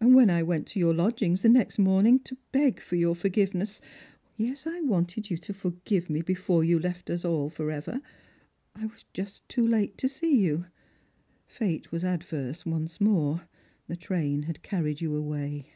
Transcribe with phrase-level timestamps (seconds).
[0.00, 3.80] And when I went to your lodgings the next morning, to beg for your forgiveness—
[4.36, 8.00] yes, I wanted you to forgive me before you left us all for ever—
[8.76, 10.66] I waa just too late to see you.
[11.48, 13.42] Fate was adverse once more.
[13.88, 15.70] The train had carried you away."